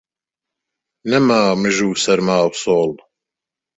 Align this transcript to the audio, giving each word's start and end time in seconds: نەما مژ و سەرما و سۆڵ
نەما 1.09 1.41
مژ 1.61 1.77
و 1.85 1.89
سەرما 2.03 2.37
و 2.47 2.51
سۆڵ 2.61 2.91